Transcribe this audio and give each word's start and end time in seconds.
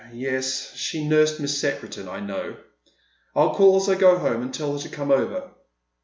Yes, 0.13 0.73
she 0.75 1.07
nursed 1.07 1.39
Miss 1.39 1.61
Secretan, 1.61 2.07
I 2.07 2.21
know. 2.21 2.55
I'll 3.35 3.53
call 3.53 3.75
as 3.75 3.87
I 3.87 3.93
go 3.93 4.17
home 4.17 4.41
and 4.41 4.51
tell 4.51 4.73
her 4.73 4.79
to 4.79 4.89
come 4.89 5.11
over." 5.11 5.51